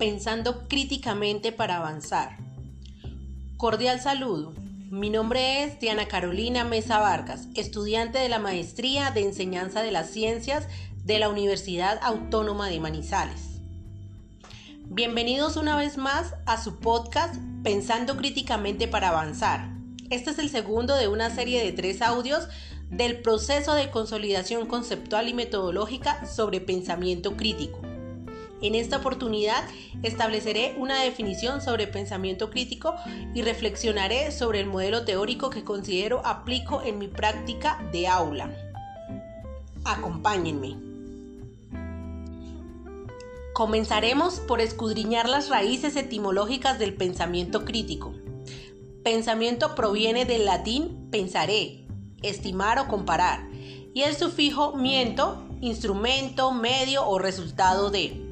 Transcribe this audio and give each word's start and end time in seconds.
Pensando 0.00 0.66
críticamente 0.66 1.52
para 1.52 1.76
avanzar. 1.76 2.38
Cordial 3.58 4.00
saludo. 4.00 4.54
Mi 4.90 5.10
nombre 5.10 5.62
es 5.62 5.78
Diana 5.78 6.08
Carolina 6.08 6.64
Mesa 6.64 6.98
Vargas, 7.00 7.48
estudiante 7.54 8.16
de 8.16 8.30
la 8.30 8.38
Maestría 8.38 9.10
de 9.10 9.20
Enseñanza 9.20 9.82
de 9.82 9.90
las 9.90 10.08
Ciencias 10.08 10.66
de 11.04 11.18
la 11.18 11.28
Universidad 11.28 12.00
Autónoma 12.02 12.70
de 12.70 12.80
Manizales. 12.80 13.60
Bienvenidos 14.86 15.58
una 15.58 15.76
vez 15.76 15.98
más 15.98 16.32
a 16.46 16.56
su 16.56 16.78
podcast 16.78 17.34
Pensando 17.62 18.16
críticamente 18.16 18.88
para 18.88 19.10
avanzar. 19.10 19.68
Este 20.08 20.30
es 20.30 20.38
el 20.38 20.48
segundo 20.48 20.96
de 20.96 21.08
una 21.08 21.28
serie 21.28 21.62
de 21.62 21.72
tres 21.72 22.00
audios 22.00 22.48
del 22.88 23.20
proceso 23.20 23.74
de 23.74 23.90
consolidación 23.90 24.66
conceptual 24.66 25.28
y 25.28 25.34
metodológica 25.34 26.24
sobre 26.24 26.62
pensamiento 26.62 27.36
crítico. 27.36 27.82
En 28.62 28.74
esta 28.74 28.98
oportunidad 28.98 29.64
estableceré 30.02 30.74
una 30.76 31.02
definición 31.02 31.62
sobre 31.62 31.86
pensamiento 31.86 32.50
crítico 32.50 32.94
y 33.34 33.42
reflexionaré 33.42 34.32
sobre 34.32 34.60
el 34.60 34.66
modelo 34.66 35.04
teórico 35.04 35.48
que 35.48 35.64
considero 35.64 36.20
aplico 36.26 36.82
en 36.82 36.98
mi 36.98 37.08
práctica 37.08 37.82
de 37.90 38.06
aula. 38.06 38.50
Acompáñenme. 39.84 40.76
Comenzaremos 43.54 44.40
por 44.40 44.60
escudriñar 44.60 45.28
las 45.28 45.48
raíces 45.48 45.96
etimológicas 45.96 46.78
del 46.78 46.94
pensamiento 46.94 47.64
crítico. 47.64 48.14
Pensamiento 49.02 49.74
proviene 49.74 50.26
del 50.26 50.44
latín 50.44 51.08
pensaré, 51.10 51.86
estimar 52.22 52.78
o 52.78 52.88
comparar, 52.88 53.48
y 53.94 54.02
el 54.02 54.14
sufijo 54.14 54.76
miento, 54.76 55.42
instrumento, 55.62 56.52
medio 56.52 57.06
o 57.08 57.18
resultado 57.18 57.90
de 57.90 58.29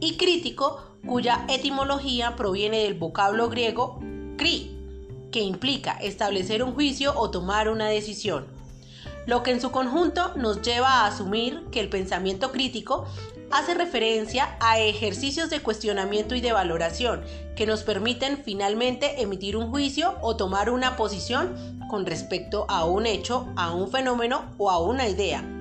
y 0.00 0.16
crítico, 0.16 0.82
cuya 1.06 1.44
etimología 1.48 2.36
proviene 2.36 2.82
del 2.82 2.94
vocablo 2.94 3.48
griego 3.48 4.00
cri, 4.36 4.76
que 5.30 5.40
implica 5.40 5.92
establecer 5.92 6.62
un 6.62 6.74
juicio 6.74 7.12
o 7.16 7.30
tomar 7.30 7.68
una 7.68 7.88
decisión. 7.88 8.46
Lo 9.26 9.42
que 9.42 9.50
en 9.50 9.60
su 9.60 9.70
conjunto 9.70 10.32
nos 10.36 10.62
lleva 10.62 10.88
a 10.88 11.06
asumir 11.06 11.64
que 11.70 11.80
el 11.80 11.90
pensamiento 11.90 12.50
crítico 12.50 13.06
hace 13.50 13.74
referencia 13.74 14.56
a 14.60 14.78
ejercicios 14.78 15.50
de 15.50 15.60
cuestionamiento 15.60 16.34
y 16.34 16.40
de 16.40 16.52
valoración 16.52 17.22
que 17.56 17.66
nos 17.66 17.82
permiten 17.82 18.42
finalmente 18.44 19.20
emitir 19.20 19.56
un 19.56 19.70
juicio 19.70 20.14
o 20.22 20.36
tomar 20.36 20.70
una 20.70 20.96
posición 20.96 21.78
con 21.88 22.06
respecto 22.06 22.66
a 22.68 22.84
un 22.84 23.06
hecho, 23.06 23.48
a 23.56 23.74
un 23.74 23.90
fenómeno 23.90 24.44
o 24.58 24.70
a 24.70 24.78
una 24.78 25.08
idea 25.08 25.57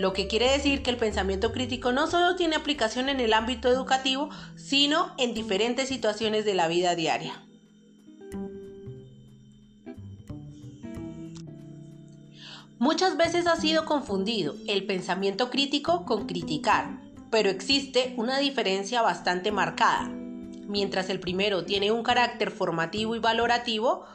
lo 0.00 0.14
que 0.14 0.26
quiere 0.26 0.50
decir 0.50 0.82
que 0.82 0.88
el 0.88 0.96
pensamiento 0.96 1.52
crítico 1.52 1.92
no 1.92 2.06
solo 2.06 2.34
tiene 2.34 2.56
aplicación 2.56 3.10
en 3.10 3.20
el 3.20 3.34
ámbito 3.34 3.68
educativo, 3.68 4.30
sino 4.56 5.12
en 5.18 5.34
diferentes 5.34 5.88
situaciones 5.88 6.46
de 6.46 6.54
la 6.54 6.68
vida 6.68 6.94
diaria. 6.94 7.34
Muchas 12.78 13.18
veces 13.18 13.46
ha 13.46 13.56
sido 13.56 13.84
confundido 13.84 14.54
el 14.66 14.86
pensamiento 14.86 15.50
crítico 15.50 16.06
con 16.06 16.26
criticar, 16.26 16.98
pero 17.30 17.50
existe 17.50 18.14
una 18.16 18.38
diferencia 18.38 19.02
bastante 19.02 19.52
marcada. 19.52 20.08
Mientras 20.66 21.10
el 21.10 21.20
primero 21.20 21.66
tiene 21.66 21.92
un 21.92 22.02
carácter 22.02 22.50
formativo 22.50 23.16
y 23.16 23.18
valorativo, 23.18 24.06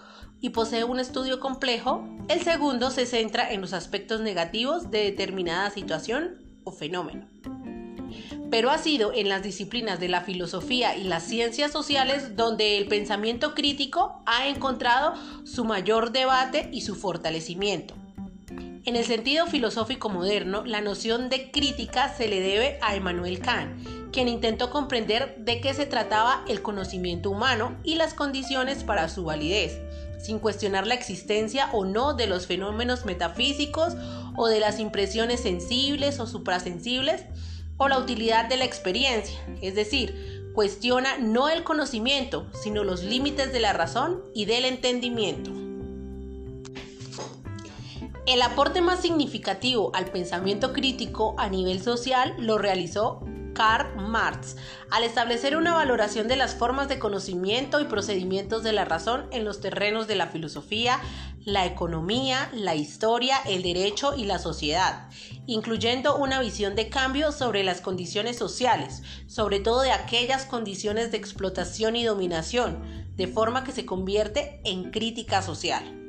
y 0.46 0.52
posee 0.52 0.84
un 0.84 1.00
estudio 1.00 1.40
complejo, 1.40 2.08
el 2.28 2.40
segundo 2.44 2.92
se 2.92 3.08
centra 3.08 3.52
en 3.52 3.62
los 3.62 3.74
aspectos 3.74 4.22
negativos 4.22 4.92
de 4.92 5.00
determinada 5.00 5.72
situación 5.72 6.38
o 6.64 6.72
fenómeno. 6.72 7.28
Pero 8.52 8.70
ha 8.70 8.78
sido 8.78 9.12
en 9.12 9.28
las 9.28 9.42
disciplinas 9.42 10.00
de 10.00 10.08
la 10.08 10.22
filosofía 10.22 10.96
y 10.98 11.06
las 11.06 11.24
ciencias 11.24 11.72
sociales 11.72 12.36
donde 12.36 12.78
el 12.78 12.88
pensamiento 12.88 13.56
crítico 13.56 14.22
ha 14.28 14.48
encontrado 14.48 15.16
su 15.46 15.66
mayor 15.66 16.12
debate 16.12 16.70
y 16.72 16.82
su 16.82 16.94
fortalecimiento. 16.94 17.96
En 18.86 18.96
el 18.96 19.04
sentido 19.04 19.48
filosófico 19.48 20.10
moderno, 20.10 20.64
la 20.64 20.80
noción 20.80 21.28
de 21.28 21.50
crítica 21.50 22.14
se 22.14 22.28
le 22.28 22.40
debe 22.40 22.78
a 22.84 22.96
Emmanuel 22.96 23.40
Kant, 23.40 23.84
quien 24.12 24.28
intentó 24.28 24.70
comprender 24.70 25.38
de 25.40 25.60
qué 25.60 25.74
se 25.74 25.88
trataba 25.88 26.46
el 26.48 26.62
conocimiento 26.62 27.32
humano 27.32 27.76
y 27.84 27.96
las 27.96 28.14
condiciones 28.14 28.84
para 28.84 29.10
su 29.10 29.24
validez, 29.24 29.82
sin 30.26 30.40
cuestionar 30.40 30.88
la 30.88 30.96
existencia 30.96 31.70
o 31.72 31.86
no 31.86 32.14
de 32.14 32.28
los 32.28 32.48
fenómenos 32.48 33.06
metafísicos 33.06 33.94
o 34.36 34.48
de 34.48 34.60
las 34.60 34.80
impresiones 34.80 35.42
sensibles 35.42 36.20
o 36.20 36.28
suprasensibles 36.28 37.26
o 37.78 37.88
la 37.88 38.00
utilidad 38.00 38.50
de 38.50 38.58
la 38.58 38.66
experiencia, 38.66 39.38
es 39.62 39.76
decir, 39.76 40.52
cuestiona 40.54 41.18
no 41.18 41.50
el 41.50 41.64
conocimiento, 41.64 42.48
sino 42.54 42.84
los 42.84 43.04
límites 43.04 43.52
de 43.52 43.60
la 43.60 43.74
razón 43.74 44.24
y 44.34 44.46
del 44.46 44.66
entendimiento. 44.66 45.52
El 48.26 48.42
aporte 48.42 48.82
más 48.82 49.02
significativo 49.02 49.92
al 49.94 50.06
pensamiento 50.06 50.74
crítico 50.74 51.36
a 51.38 51.50
nivel 51.50 51.84
social 51.84 52.34
lo 52.40 52.58
realizó 52.58 53.20
Karl 53.56 53.96
Marx, 53.96 54.58
al 54.92 55.04
establecer 55.04 55.58
una 55.58 55.74
valoración 55.74 56.28
de 56.28 56.36
las 56.36 56.54
formas 56.54 56.88
de 56.88 57.00
conocimiento 57.00 57.80
y 57.80 57.86
procedimientos 57.86 58.62
de 58.62 58.74
la 58.74 58.86
razón 58.86 59.26
en 59.32 59.46
los 59.46 59.62
terrenos 59.62 60.06
de 60.08 60.16
la 60.16 60.28
filosofía, 60.28 61.00
la 61.46 61.66
economía, 61.66 62.52
la 62.54 62.76
historia, 62.76 63.38
el 63.48 63.64
derecho 63.64 64.16
y 64.16 64.26
la 64.26 64.38
sociedad, 64.38 65.10
incluyendo 65.48 66.18
una 66.18 66.40
visión 66.42 66.76
de 66.76 66.90
cambio 66.90 67.32
sobre 67.32 67.64
las 67.64 67.82
condiciones 67.82 68.38
sociales, 68.38 69.02
sobre 69.28 69.60
todo 69.60 69.82
de 69.82 69.92
aquellas 69.92 70.46
condiciones 70.46 71.12
de 71.12 71.18
explotación 71.18 71.96
y 71.96 72.04
dominación, 72.04 72.84
de 73.16 73.28
forma 73.28 73.64
que 73.64 73.72
se 73.72 73.86
convierte 73.86 74.60
en 74.66 74.92
crítica 74.92 75.42
social. 75.42 76.05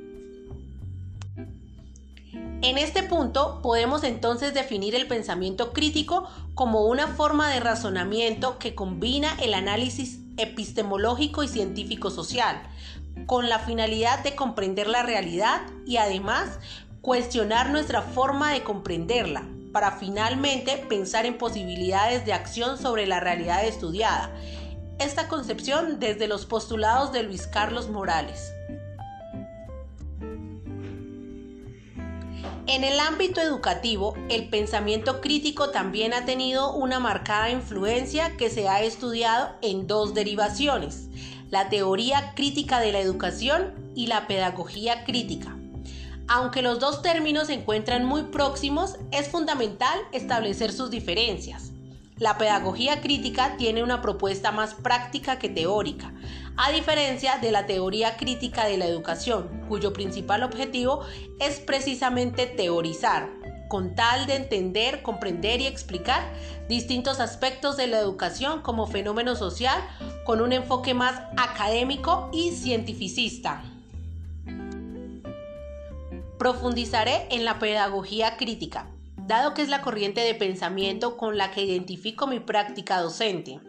En 2.62 2.78
este 2.78 3.02
punto 3.02 3.60
podemos 3.62 4.02
entonces 4.02 4.54
definir 4.54 4.94
el 4.94 5.06
pensamiento 5.06 5.72
crítico 5.72 6.28
como 6.54 6.86
una 6.86 7.06
forma 7.06 7.50
de 7.50 7.60
razonamiento 7.60 8.58
que 8.58 8.74
combina 8.74 9.36
el 9.40 9.52
análisis 9.52 10.20
epistemológico 10.38 11.42
y 11.42 11.48
científico 11.48 12.10
social 12.10 12.62
con 13.26 13.48
la 13.48 13.58
finalidad 13.58 14.22
de 14.22 14.34
comprender 14.34 14.86
la 14.86 15.02
realidad 15.02 15.62
y 15.86 15.96
además 15.98 16.58
cuestionar 17.00 17.70
nuestra 17.70 18.02
forma 18.02 18.52
de 18.52 18.62
comprenderla 18.62 19.46
para 19.72 19.92
finalmente 19.92 20.78
pensar 20.88 21.26
en 21.26 21.38
posibilidades 21.38 22.24
de 22.24 22.32
acción 22.32 22.78
sobre 22.78 23.06
la 23.06 23.20
realidad 23.20 23.64
estudiada. 23.66 24.30
Esta 24.98 25.28
concepción 25.28 26.00
desde 26.00 26.26
los 26.26 26.46
postulados 26.46 27.12
de 27.12 27.22
Luis 27.22 27.46
Carlos 27.46 27.90
Morales. 27.90 28.52
En 32.68 32.82
el 32.82 32.98
ámbito 32.98 33.40
educativo, 33.40 34.16
el 34.28 34.48
pensamiento 34.48 35.20
crítico 35.20 35.70
también 35.70 36.12
ha 36.12 36.24
tenido 36.24 36.72
una 36.74 36.98
marcada 36.98 37.50
influencia 37.50 38.36
que 38.36 38.50
se 38.50 38.66
ha 38.68 38.82
estudiado 38.82 39.54
en 39.62 39.86
dos 39.86 40.14
derivaciones, 40.14 41.08
la 41.48 41.68
teoría 41.68 42.32
crítica 42.34 42.80
de 42.80 42.90
la 42.90 42.98
educación 42.98 43.72
y 43.94 44.08
la 44.08 44.26
pedagogía 44.26 45.04
crítica. 45.04 45.56
Aunque 46.26 46.60
los 46.60 46.80
dos 46.80 47.02
términos 47.02 47.46
se 47.46 47.54
encuentran 47.54 48.04
muy 48.04 48.24
próximos, 48.24 48.96
es 49.12 49.28
fundamental 49.28 50.00
establecer 50.10 50.72
sus 50.72 50.90
diferencias. 50.90 51.70
La 52.18 52.38
pedagogía 52.38 53.02
crítica 53.02 53.58
tiene 53.58 53.82
una 53.82 54.00
propuesta 54.00 54.50
más 54.50 54.72
práctica 54.72 55.38
que 55.38 55.50
teórica, 55.50 56.14
a 56.56 56.72
diferencia 56.72 57.36
de 57.36 57.50
la 57.50 57.66
teoría 57.66 58.16
crítica 58.16 58.64
de 58.64 58.78
la 58.78 58.86
educación, 58.86 59.66
cuyo 59.68 59.92
principal 59.92 60.42
objetivo 60.42 61.04
es 61.40 61.60
precisamente 61.60 62.46
teorizar, 62.46 63.28
con 63.68 63.94
tal 63.94 64.26
de 64.26 64.36
entender, 64.36 65.02
comprender 65.02 65.60
y 65.60 65.66
explicar 65.66 66.32
distintos 66.70 67.20
aspectos 67.20 67.76
de 67.76 67.86
la 67.86 67.98
educación 67.98 68.62
como 68.62 68.86
fenómeno 68.86 69.36
social 69.36 69.78
con 70.24 70.40
un 70.40 70.54
enfoque 70.54 70.94
más 70.94 71.20
académico 71.36 72.30
y 72.32 72.52
cientificista. 72.52 73.62
Profundizaré 76.38 77.26
en 77.30 77.44
la 77.44 77.58
pedagogía 77.58 78.38
crítica, 78.38 78.88
dado 79.26 79.54
que 79.54 79.62
es 79.62 79.68
la 79.68 79.82
corriente 79.82 80.20
de 80.20 80.34
pensamiento 80.34 81.16
con 81.16 81.36
la 81.36 81.50
que 81.50 81.64
identifico 81.64 82.26
mi 82.26 82.40
práctica 82.40 83.00
docente. 83.00 83.60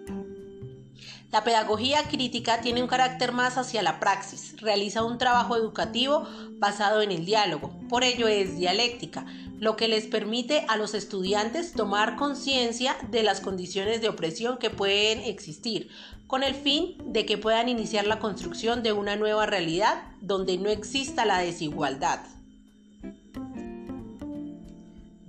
La 1.32 1.44
pedagogía 1.44 2.04
crítica 2.04 2.62
tiene 2.62 2.82
un 2.82 2.88
carácter 2.88 3.34
más 3.34 3.58
hacia 3.58 3.82
la 3.82 4.00
praxis, 4.00 4.56
realiza 4.62 5.04
un 5.04 5.18
trabajo 5.18 5.58
educativo 5.58 6.26
basado 6.54 7.02
en 7.02 7.12
el 7.12 7.26
diálogo, 7.26 7.74
por 7.90 8.06
ello 8.06 8.28
es 8.28 8.58
dialéctica, 8.58 9.26
lo 9.60 9.76
que 9.76 9.90
les 9.90 10.06
permite 10.06 10.64
a 10.70 10.78
los 10.78 10.94
estudiantes 10.94 11.74
tomar 11.74 12.16
conciencia 12.16 12.96
de 13.10 13.24
las 13.24 13.42
condiciones 13.42 14.00
de 14.00 14.08
opresión 14.08 14.58
que 14.58 14.70
pueden 14.70 15.20
existir, 15.20 15.90
con 16.28 16.44
el 16.44 16.56
fin 16.56 16.96
de 17.06 17.26
que 17.26 17.38
puedan 17.38 17.68
iniciar 17.68 18.08
la 18.08 18.20
construcción 18.20 18.82
de 18.82 18.94
una 18.94 19.16
nueva 19.16 19.46
realidad 19.46 20.04
donde 20.22 20.58
no 20.58 20.70
exista 20.70 21.26
la 21.26 21.40
desigualdad. 21.40 22.22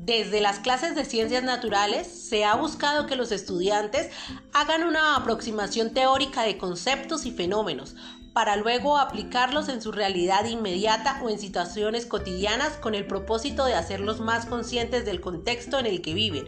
Desde 0.09 0.41
las 0.41 0.59
clases 0.59 0.95
de 0.95 1.05
ciencias 1.05 1.45
naturales 1.45 2.07
se 2.07 2.43
ha 2.47 2.55
buscado 2.55 3.07
que 3.07 3.15
los 3.15 3.31
estudiantes 3.31 4.09
hagan 4.55 4.85
una 4.85 5.17
aproximación 5.17 5.93
teórica 5.93 6.45
de 6.45 6.57
conceptos 6.57 7.27
y 7.27 7.31
fenómenos 7.31 7.95
para 8.33 8.57
luego 8.57 8.97
aplicarlos 8.97 9.69
en 9.69 9.83
su 9.83 9.93
realidad 9.93 10.47
inmediata 10.47 11.21
o 11.23 11.29
en 11.29 11.39
situaciones 11.39 12.07
cotidianas 12.07 12.79
con 12.79 12.95
el 12.95 13.07
propósito 13.07 13.67
de 13.67 13.75
hacerlos 13.75 14.19
más 14.19 14.47
conscientes 14.47 15.05
del 15.05 15.21
contexto 15.21 15.79
en 15.79 15.85
el 15.85 16.01
que 16.01 16.15
viven. 16.15 16.47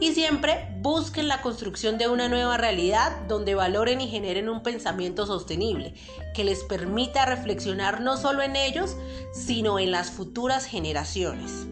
Y 0.00 0.14
siempre 0.14 0.66
busquen 0.80 1.28
la 1.28 1.42
construcción 1.42 1.98
de 1.98 2.08
una 2.08 2.30
nueva 2.30 2.56
realidad 2.56 3.14
donde 3.28 3.54
valoren 3.54 4.00
y 4.00 4.08
generen 4.08 4.48
un 4.48 4.62
pensamiento 4.62 5.26
sostenible 5.26 5.92
que 6.34 6.44
les 6.44 6.64
permita 6.64 7.26
reflexionar 7.26 8.00
no 8.00 8.16
solo 8.16 8.40
en 8.40 8.56
ellos, 8.56 8.96
sino 9.34 9.78
en 9.78 9.90
las 9.90 10.10
futuras 10.10 10.64
generaciones. 10.64 11.66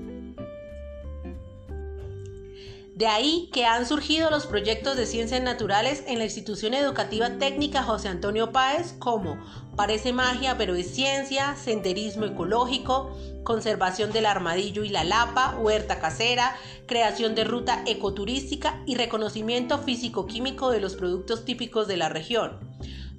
De 2.95 3.09
ahí 3.09 3.51
que 3.53 3.67
han 3.67 3.87
surgido 3.87 4.31
los 4.31 4.47
proyectos 4.47 4.97
de 4.97 5.07
ciencias 5.07 5.43
naturales 5.43 6.05
en 6.07 6.19
la 6.19 6.27
institución 6.27 6.75
educativa 6.75 7.29
técnica 7.39 7.83
José 7.83 8.07
Antonio 8.07 8.53
Páez 8.53 8.95
como 9.01 9.37
Parece 9.75 10.13
magia 10.13 10.57
pero 10.57 10.77
es 10.77 10.95
ciencia, 10.95 11.57
senderismo 11.57 12.25
ecológico, 12.25 13.11
conservación 13.43 14.13
del 14.13 14.27
armadillo 14.27 14.85
y 14.85 14.91
la 14.91 15.03
lapa, 15.03 15.57
huerta 15.59 15.99
casera, 15.99 16.55
creación 16.87 17.35
de 17.35 17.43
ruta 17.43 17.83
ecoturística 17.85 18.81
y 18.87 18.95
reconocimiento 18.95 19.79
físico-químico 19.79 20.71
de 20.71 20.81
los 20.81 20.95
productos 20.95 21.45
típicos 21.45 21.89
de 21.89 21.97
la 21.97 22.09
región. 22.09 22.61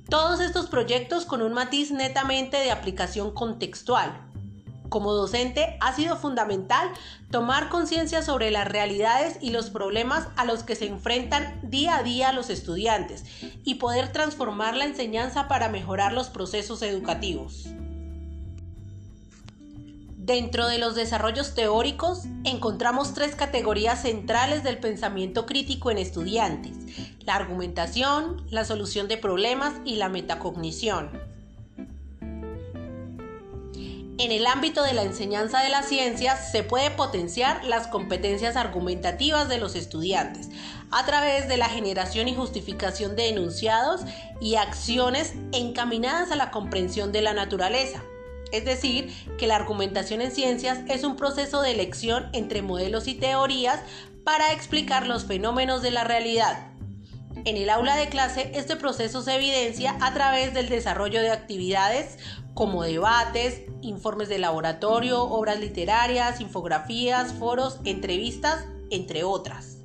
Todos 0.10 0.40
estos 0.40 0.68
proyectos 0.68 1.26
con 1.26 1.42
un 1.42 1.52
matiz 1.52 1.92
netamente 1.92 2.56
de 2.56 2.72
aplicación 2.72 3.32
contextual, 3.32 4.32
como 4.96 5.12
docente 5.12 5.76
ha 5.82 5.94
sido 5.94 6.16
fundamental 6.16 6.90
tomar 7.30 7.68
conciencia 7.68 8.22
sobre 8.22 8.50
las 8.50 8.66
realidades 8.66 9.38
y 9.42 9.50
los 9.50 9.70
problemas 9.70 10.30
a 10.38 10.46
los 10.46 10.64
que 10.64 10.78
se 10.78 10.88
enfrentan 10.88 11.60
día 11.64 11.98
a 11.98 12.04
día 12.04 12.32
los 12.32 12.50
estudiantes 12.50 13.26
y 13.66 13.76
poder 13.76 14.14
transformar 14.14 14.78
la 14.78 14.86
enseñanza 14.86 15.50
para 15.50 15.68
mejorar 15.68 16.14
los 16.14 16.30
procesos 16.30 16.82
educativos. 16.82 17.66
Dentro 20.16 20.66
de 20.70 20.78
los 20.78 20.96
desarrollos 20.96 21.56
teóricos 21.56 22.24
encontramos 22.46 23.14
tres 23.14 23.36
categorías 23.36 24.02
centrales 24.02 24.64
del 24.64 24.78
pensamiento 24.78 25.46
crítico 25.46 25.92
en 25.92 25.98
estudiantes, 25.98 26.72
la 27.20 27.36
argumentación, 27.36 28.46
la 28.50 28.64
solución 28.64 29.10
de 29.10 29.18
problemas 29.18 29.74
y 29.84 29.98
la 29.98 30.08
metacognición. 30.08 31.35
En 34.18 34.32
el 34.32 34.48
ámbito 34.48 34.82
de 34.84 34.94
la 34.94 35.04
enseñanza 35.04 35.62
de 35.62 35.70
las 35.70 35.88
ciencias 35.88 36.50
se 36.52 36.64
puede 36.64 36.90
potenciar 36.90 37.66
las 37.66 37.88
competencias 37.88 38.56
argumentativas 38.56 39.50
de 39.50 39.58
los 39.58 39.76
estudiantes 39.76 40.50
a 40.90 41.06
través 41.06 41.50
de 41.50 41.58
la 41.58 41.68
generación 41.68 42.30
y 42.30 42.36
justificación 42.36 43.18
de 43.18 43.28
enunciados 43.28 44.02
y 44.40 44.56
acciones 44.56 45.34
encaminadas 45.52 46.32
a 46.32 46.38
la 46.38 46.50
comprensión 46.50 47.12
de 47.12 47.24
la 47.24 47.34
naturaleza. 47.34 48.04
Es 48.54 48.64
decir, 48.64 49.14
que 49.38 49.48
la 49.48 49.58
argumentación 49.58 50.22
en 50.22 50.32
ciencias 50.32 50.80
es 50.88 51.04
un 51.04 51.18
proceso 51.18 51.62
de 51.62 51.72
elección 51.72 52.30
entre 52.32 52.62
modelos 52.62 53.10
y 53.10 53.16
teorías 53.16 53.82
para 54.24 54.54
explicar 54.54 55.08
los 55.08 55.26
fenómenos 55.26 55.82
de 55.82 55.92
la 55.92 56.06
realidad. 56.06 56.68
En 57.44 57.58
el 57.58 57.70
aula 57.70 57.98
de 57.98 58.08
clase, 58.08 58.52
este 58.56 58.78
proceso 58.78 59.22
se 59.22 59.36
evidencia 59.36 59.98
a 60.00 60.14
través 60.14 60.54
del 60.54 60.70
desarrollo 60.70 61.20
de 61.22 61.32
actividades 61.32 62.18
como 62.56 62.84
debates, 62.84 63.62
informes 63.82 64.30
de 64.30 64.40
laboratorio, 64.40 65.22
obras 65.22 65.60
literarias, 65.60 66.40
infografías, 66.40 67.34
foros, 67.34 67.80
entrevistas, 67.84 68.66
entre 68.90 69.24
otras. 69.24 69.78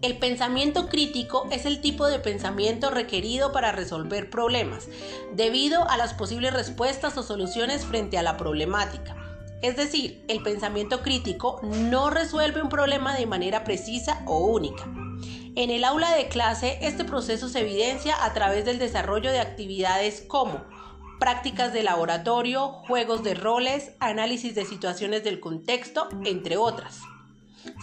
El 0.00 0.18
pensamiento 0.18 0.88
crítico 0.88 1.46
es 1.50 1.66
el 1.66 1.80
tipo 1.80 2.06
de 2.06 2.18
pensamiento 2.18 2.90
requerido 2.90 3.52
para 3.52 3.72
resolver 3.72 4.30
problemas, 4.30 4.88
debido 5.34 5.88
a 5.88 5.96
las 5.96 6.14
posibles 6.14 6.52
respuestas 6.52 7.16
o 7.18 7.22
soluciones 7.22 7.84
frente 7.84 8.16
a 8.16 8.22
la 8.22 8.36
problemática. 8.36 9.16
Es 9.60 9.76
decir, 9.76 10.24
el 10.28 10.42
pensamiento 10.42 11.02
crítico 11.02 11.60
no 11.62 12.10
resuelve 12.10 12.62
un 12.62 12.68
problema 12.68 13.16
de 13.16 13.26
manera 13.26 13.64
precisa 13.64 14.22
o 14.26 14.38
única 14.46 15.01
en 15.54 15.70
el 15.70 15.84
aula 15.84 16.14
de 16.14 16.28
clase, 16.28 16.78
este 16.80 17.04
proceso 17.04 17.48
se 17.48 17.60
evidencia 17.60 18.24
a 18.24 18.32
través 18.32 18.64
del 18.64 18.78
desarrollo 18.78 19.30
de 19.30 19.40
actividades 19.40 20.22
como 20.26 20.64
prácticas 21.20 21.72
de 21.72 21.82
laboratorio, 21.82 22.68
juegos 22.88 23.22
de 23.22 23.34
roles, 23.34 23.92
análisis 24.00 24.54
de 24.54 24.64
situaciones 24.64 25.24
del 25.24 25.40
contexto, 25.40 26.08
entre 26.24 26.56
otras. 26.56 27.00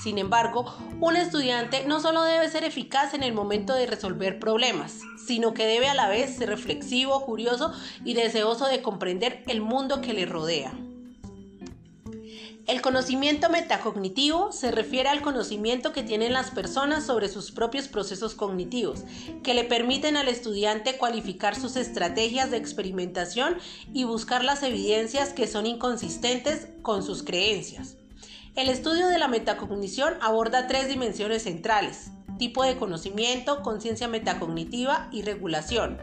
Sin 0.01 0.17
embargo, 0.17 0.65
un 0.99 1.15
estudiante 1.15 1.85
no 1.85 1.99
solo 2.01 2.23
debe 2.23 2.49
ser 2.49 2.63
eficaz 2.63 3.13
en 3.13 3.23
el 3.23 3.33
momento 3.33 3.75
de 3.75 3.85
resolver 3.85 4.39
problemas, 4.39 4.99
sino 5.25 5.53
que 5.53 5.67
debe 5.67 5.87
a 5.87 5.93
la 5.93 6.09
vez 6.09 6.35
ser 6.35 6.49
reflexivo, 6.49 7.23
curioso 7.23 7.71
y 8.03 8.13
deseoso 8.13 8.65
de 8.65 8.81
comprender 8.81 9.43
el 9.47 9.61
mundo 9.61 10.01
que 10.01 10.13
le 10.13 10.25
rodea. 10.25 10.73
El 12.69 12.83
conocimiento 12.83 13.49
metacognitivo 13.49 14.51
se 14.51 14.69
refiere 14.69 15.09
al 15.09 15.23
conocimiento 15.23 15.91
que 15.91 16.03
tienen 16.03 16.33
las 16.33 16.51
personas 16.51 17.03
sobre 17.03 17.27
sus 17.27 17.49
propios 17.49 17.87
procesos 17.87 18.35
cognitivos, 18.35 19.05
que 19.41 19.55
le 19.55 19.63
permiten 19.63 20.15
al 20.15 20.27
estudiante 20.27 20.95
cualificar 20.95 21.55
sus 21.55 21.75
estrategias 21.75 22.51
de 22.51 22.57
experimentación 22.57 23.57
y 23.91 24.03
buscar 24.03 24.43
las 24.43 24.61
evidencias 24.61 25.33
que 25.33 25.47
son 25.47 25.65
inconsistentes 25.65 26.67
con 26.83 27.01
sus 27.01 27.23
creencias. 27.23 27.95
El 28.55 28.69
estudio 28.69 29.07
de 29.07 29.17
la 29.17 29.27
metacognición 29.27 30.13
aborda 30.21 30.67
tres 30.67 30.89
dimensiones 30.89 31.45
centrales, 31.45 32.11
tipo 32.37 32.63
de 32.63 32.77
conocimiento, 32.77 33.63
conciencia 33.63 34.07
metacognitiva 34.07 35.09
y 35.11 35.23
regulación. 35.23 35.97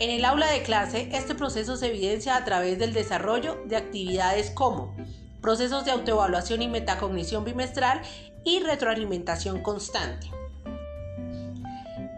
En 0.00 0.10
el 0.10 0.26
aula 0.26 0.50
de 0.50 0.62
clase, 0.62 1.08
este 1.12 1.34
proceso 1.34 1.78
se 1.78 1.86
evidencia 1.86 2.36
a 2.36 2.44
través 2.44 2.78
del 2.78 2.92
desarrollo 2.92 3.62
de 3.64 3.76
actividades 3.76 4.50
como 4.50 4.94
procesos 5.40 5.84
de 5.84 5.90
autoevaluación 5.90 6.62
y 6.62 6.68
metacognición 6.68 7.44
bimestral 7.44 8.02
y 8.44 8.60
retroalimentación 8.60 9.62
constante. 9.62 10.30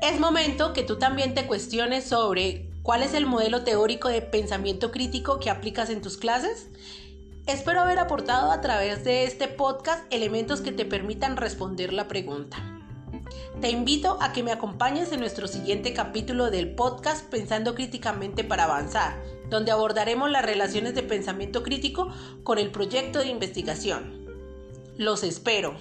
Es 0.02 0.18
momento 0.18 0.72
que 0.72 0.82
tú 0.82 0.98
también 0.98 1.34
te 1.34 1.46
cuestiones 1.46 2.04
sobre 2.04 2.70
cuál 2.82 3.02
es 3.02 3.12
el 3.12 3.26
modelo 3.26 3.64
teórico 3.64 4.08
de 4.08 4.22
pensamiento 4.22 4.90
crítico 4.90 5.38
que 5.38 5.50
aplicas 5.50 5.90
en 5.90 6.00
tus 6.00 6.16
clases. 6.16 6.68
Espero 7.46 7.80
haber 7.80 7.98
aportado 7.98 8.50
a 8.50 8.60
través 8.60 9.04
de 9.04 9.24
este 9.24 9.48
podcast 9.48 10.04
elementos 10.10 10.60
que 10.60 10.72
te 10.72 10.84
permitan 10.84 11.36
responder 11.36 11.92
la 11.92 12.08
pregunta. 12.08 12.79
Te 13.60 13.70
invito 13.70 14.18
a 14.20 14.32
que 14.32 14.42
me 14.42 14.52
acompañes 14.52 15.12
en 15.12 15.20
nuestro 15.20 15.46
siguiente 15.46 15.92
capítulo 15.92 16.50
del 16.50 16.74
podcast 16.74 17.28
Pensando 17.28 17.74
Críticamente 17.74 18.44
para 18.44 18.64
Avanzar, 18.64 19.22
donde 19.50 19.70
abordaremos 19.70 20.30
las 20.30 20.44
relaciones 20.44 20.94
de 20.94 21.02
pensamiento 21.02 21.62
crítico 21.62 22.08
con 22.42 22.58
el 22.58 22.70
proyecto 22.70 23.18
de 23.18 23.28
investigación. 23.28 24.26
Los 24.96 25.22
espero. 25.22 25.74